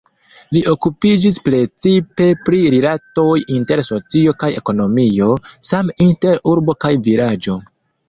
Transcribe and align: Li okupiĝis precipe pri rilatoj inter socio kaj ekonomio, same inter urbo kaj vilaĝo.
Li 0.55 0.61
okupiĝis 0.69 1.37
precipe 1.49 2.27
pri 2.47 2.63
rilatoj 2.77 3.29
inter 3.59 3.85
socio 3.91 4.35
kaj 4.43 4.53
ekonomio, 4.65 5.31
same 5.75 6.01
inter 6.11 6.45
urbo 6.57 6.81
kaj 6.85 6.97
vilaĝo. 7.11 7.65